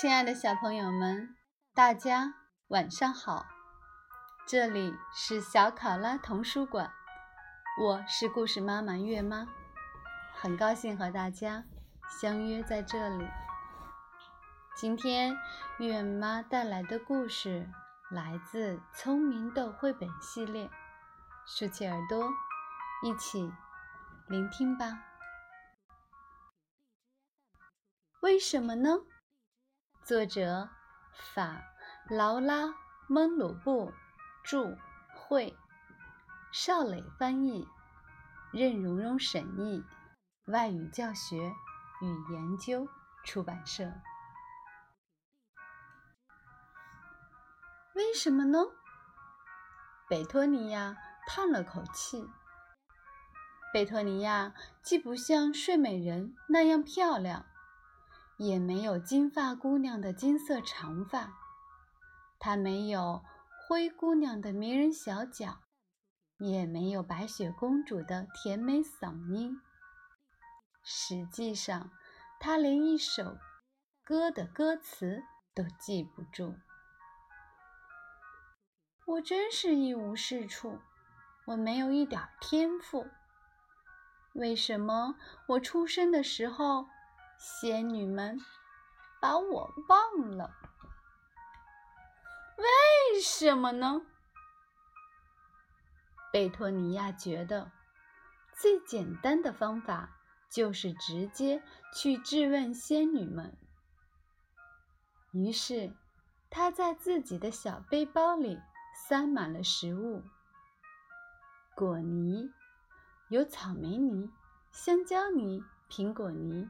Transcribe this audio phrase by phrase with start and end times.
[0.00, 1.34] 亲爱的小朋友们，
[1.74, 2.32] 大家
[2.68, 3.44] 晚上好！
[4.46, 6.88] 这里是小考拉童书馆，
[7.80, 9.48] 我是故事妈妈月妈，
[10.36, 11.64] 很高兴和大家
[12.20, 13.26] 相约在这里。
[14.76, 15.36] 今天
[15.80, 17.68] 月妈带来的故事
[18.08, 20.70] 来自《聪明豆》绘本系列，
[21.44, 22.30] 竖起耳朵，
[23.02, 23.52] 一起
[24.28, 25.02] 聆听吧。
[28.20, 28.90] 为什么呢？
[30.08, 30.70] 作者
[31.12, 31.62] 法
[32.08, 32.64] 劳拉·
[33.10, 33.92] 蒙鲁布
[34.42, 34.74] 著，
[35.14, 35.54] 绘
[36.50, 37.68] 邵磊翻译，
[38.50, 39.84] 任蓉蓉审译，
[40.46, 41.52] 外语教学
[42.00, 42.88] 与研究
[43.26, 43.84] 出版社。
[47.94, 48.60] 为什么呢？
[50.08, 52.26] 贝托尼亚叹了口气。
[53.74, 57.44] 贝托尼亚既不像睡美人那样漂亮。
[58.38, 61.32] 也没有金发姑娘的金色长发，
[62.38, 63.24] 她没有
[63.66, 65.58] 灰姑娘的迷人小脚，
[66.38, 69.60] 也没有白雪公主的甜美嗓音。
[70.84, 71.90] 实际上，
[72.38, 73.36] 她连一首
[74.04, 76.54] 歌的歌词都记不住。
[79.04, 80.78] 我真是一无是处，
[81.46, 83.08] 我没有一点天赋。
[84.34, 85.16] 为什么
[85.48, 86.86] 我出生的时候？
[87.38, 88.40] 仙女们
[89.20, 90.50] 把我忘了，
[92.56, 94.02] 为什么呢？
[96.32, 97.70] 贝托尼亚觉得
[98.60, 100.18] 最简单的方法
[100.50, 101.62] 就是直接
[101.94, 103.56] 去质问仙女们。
[105.30, 105.94] 于是，
[106.50, 108.60] 他在自己的小背包里
[109.06, 110.24] 塞满了食物：
[111.76, 112.50] 果泥，
[113.28, 114.28] 有草莓泥、
[114.72, 116.68] 香蕉泥、苹果泥。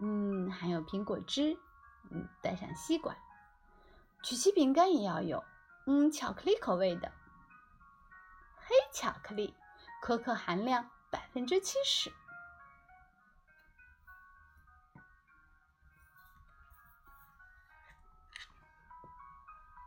[0.00, 1.58] 嗯，还有苹果汁，
[2.10, 3.16] 嗯，带上吸管，
[4.22, 5.44] 曲奇饼干也要有，
[5.86, 7.12] 嗯，巧克力口味的，
[8.56, 9.54] 黑巧克力，
[10.00, 12.12] 可可含量百分之七十。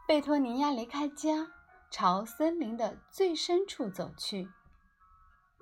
[0.07, 1.47] 贝托尼亚离开家，
[1.89, 4.49] 朝森林的最深处走去。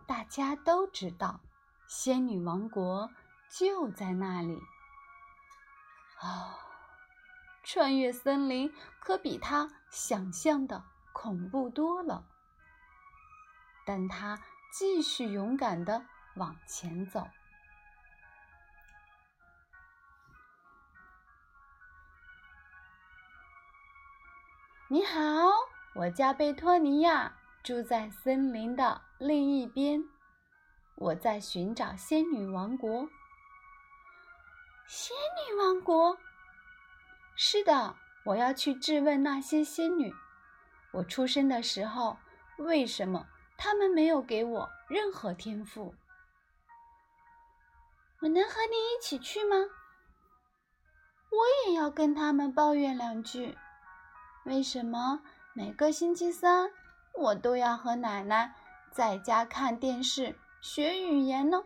[0.07, 1.39] 大家都知道，
[1.87, 3.11] 仙女王国。
[3.49, 4.55] 就在那里。
[6.21, 6.53] 哦，
[7.63, 10.83] 穿越森林可比他想象的
[11.13, 12.25] 恐怖多了。
[13.85, 14.39] 但他
[14.71, 16.05] 继续勇敢的
[16.35, 17.27] 往前走。
[24.91, 25.19] 你好，
[25.95, 30.03] 我叫贝托尼亚，住在森林的另一边。
[30.95, 33.07] 我在寻找仙女王国。
[34.91, 36.17] 仙女王国。
[37.35, 37.95] 是的，
[38.25, 40.11] 我要去质问那些仙女。
[40.93, 42.17] 我出生的时候，
[42.57, 45.93] 为什么他们没有给我任何天赋？
[48.21, 49.57] 我能和你一起去吗？
[51.29, 53.55] 我也要跟他们抱怨两句。
[54.43, 55.21] 为什么
[55.53, 56.71] 每个星期三
[57.13, 58.55] 我都要和奶奶
[58.91, 61.63] 在家看电视学语言呢？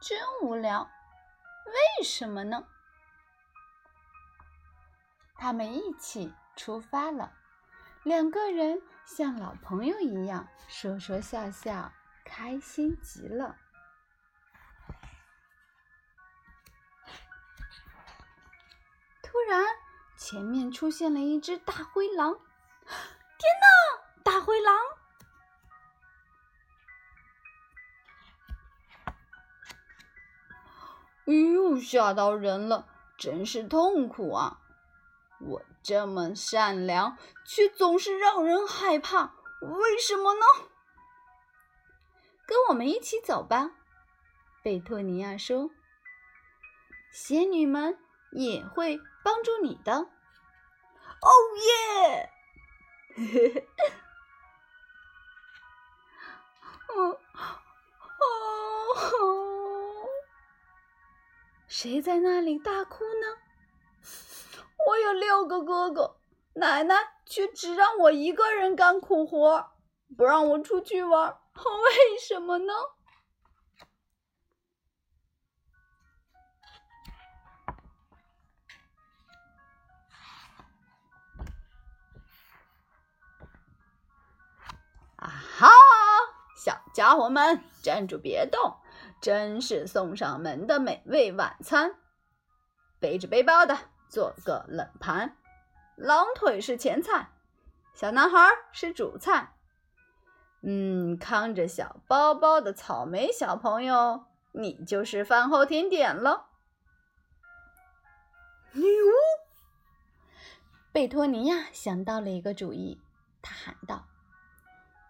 [0.00, 0.90] 真无聊。
[1.68, 2.66] 为什么呢？
[5.36, 7.32] 他们一起出发了，
[8.02, 11.92] 两个人像老朋友一样说说笑笑，
[12.24, 13.56] 开心极了。
[19.22, 19.64] 突然，
[20.16, 22.34] 前面出现了一只大灰狼！
[23.38, 24.74] 天哪，大灰狼！
[31.28, 34.60] 哎呦，吓到人了，真是痛苦啊！
[35.40, 40.40] 我这么善良，却总是让人害怕，为什么呢？
[42.46, 43.72] 跟我们一起走吧，
[44.62, 45.70] 贝托尼亚说。
[47.12, 47.98] 仙女们
[48.32, 49.94] 也会帮助你的。
[50.00, 51.28] 哦
[51.66, 52.30] 耶！
[53.16, 53.68] 嘿 嘿。
[56.88, 57.20] 哦
[58.20, 59.27] 哦。
[61.80, 63.38] 谁在那里大哭呢？
[64.84, 66.16] 我有六个哥哥，
[66.54, 69.64] 奶奶却只让我一个人干苦活，
[70.16, 71.38] 不让我出去玩。
[71.54, 72.72] 为什么呢？
[85.14, 85.70] 啊哈！
[86.56, 88.76] 小家伙们，站住，别动！
[89.20, 91.96] 真是送上门的美味晚餐！
[93.00, 93.78] 背着背包的
[94.08, 95.36] 做个冷盘，
[95.96, 97.30] 狼腿是前菜，
[97.94, 98.38] 小男孩
[98.72, 99.54] 是主菜。
[100.62, 106.46] 嗯，扛着小包包的草莓小朋友，你就是饭后甜点了。
[108.72, 109.12] 女巫
[110.92, 113.00] 贝托尼亚想到了一个主意，
[113.40, 114.06] 他喊道：“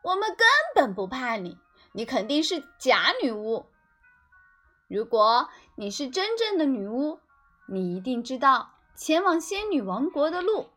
[0.05, 1.59] 我们根本不怕你，
[1.93, 3.67] 你肯定是假女巫。
[4.89, 7.21] 如果你是真正的女巫，
[7.67, 10.71] 你一定知道前往仙女王国的路。”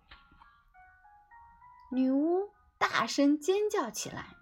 [1.90, 4.36] 女巫大声尖叫起来。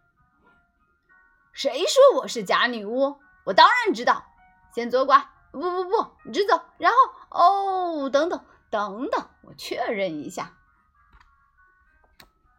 [1.54, 3.19] 谁说我是假女巫？
[3.45, 4.25] 我当然知道。
[4.74, 6.62] 先左拐，不不不，直走。
[6.77, 6.98] 然后，
[7.30, 10.54] 哦，等等等等，我确认一下。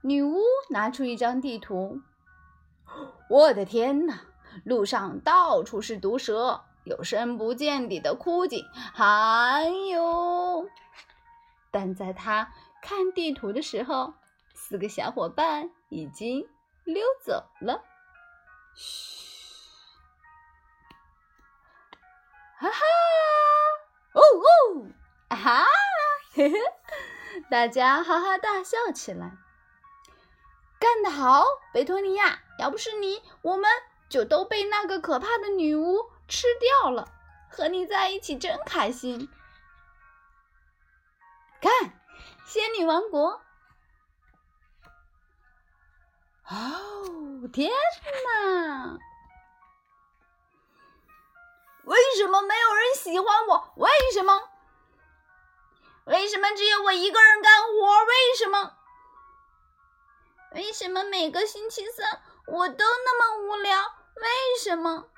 [0.02, 0.40] 女巫
[0.70, 2.00] 拿出一张地图。
[3.28, 4.22] 我的天哪！
[4.64, 10.68] 路上到处是毒蛇，有深不见底的枯井，还有……
[11.70, 14.14] 但在他看地图的时候，
[14.54, 16.48] 四个小伙伴已经
[16.84, 17.84] 溜走了。
[18.74, 19.66] 嘘，
[22.58, 22.78] 哈哈，
[24.14, 24.86] 哦哦，
[25.28, 25.66] 啊哈，
[26.32, 26.58] 嘿嘿，
[27.50, 29.32] 大家哈哈大笑起来。
[30.78, 31.44] 干得好，
[31.74, 32.40] 贝托尼亚！
[32.58, 33.70] 要不是你，我们
[34.08, 37.12] 就都被那个可怕的女巫吃掉了。
[37.50, 39.28] 和你在一起真开心。
[41.60, 42.00] 看，
[42.46, 43.42] 仙女王国。
[46.48, 47.70] 哦，天
[48.24, 48.98] 哪！
[51.84, 53.72] 为什么没有人喜欢我？
[53.76, 54.48] 为什么？
[56.04, 58.04] 为什么只有我一个人干活？
[58.04, 58.76] 为什么？
[60.52, 63.76] 为什么每个星期三我都那么无聊？
[64.14, 65.08] 为什么？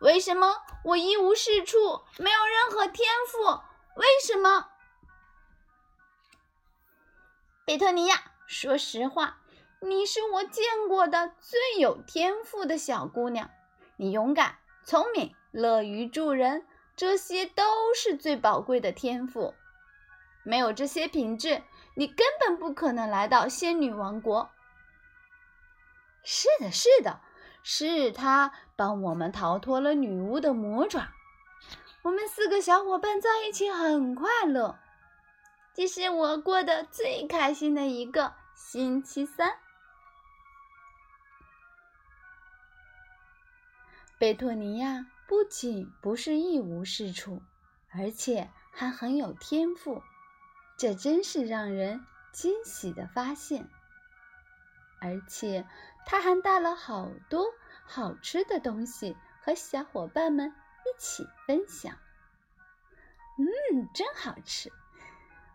[0.00, 3.62] 为什么我一无是处，没有任何天赋？
[3.96, 4.68] 为什么？
[7.64, 8.32] 贝特尼亚。
[8.46, 9.38] 说实话，
[9.80, 13.50] 你是我见过的最有天赋的小姑娘。
[13.96, 16.64] 你勇敢、聪明、乐于助人，
[16.94, 19.52] 这些都是最宝贵的天赋。
[20.44, 21.64] 没有这些品质，
[21.96, 24.52] 你根本不可能来到仙女王国。
[26.22, 27.20] 是的，是的，
[27.68, 31.08] 是他帮我们逃脱了女巫的魔爪。
[32.02, 34.78] 我们四个小伙伴在一起很快乐。
[35.74, 39.58] 这是我过得最开心的一个星期三。
[44.16, 47.42] 贝托尼亚不仅不是一无是处，
[47.92, 50.04] 而且还很有天赋，
[50.76, 53.68] 这真是让人惊喜的发现。
[55.00, 55.66] 而且
[56.06, 57.52] 他还带了好多
[57.84, 61.92] 好吃的东西和小伙伴们一起分享。
[63.38, 64.72] 嗯，真好吃。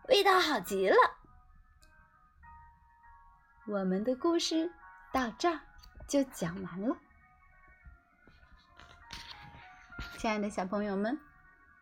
[0.08, 0.96] 味道好极了！
[3.66, 4.70] 我们的故事
[5.12, 5.60] 到这儿
[6.06, 6.96] 就讲完了。
[10.18, 11.18] 亲爱的小朋友们，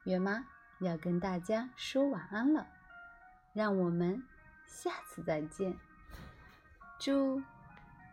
[0.05, 0.47] 月妈
[0.79, 2.67] 要跟大家说晚安了，
[3.53, 4.23] 让我们
[4.67, 5.77] 下次再见，
[6.99, 7.43] 祝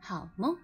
[0.08, 0.58] 好梦。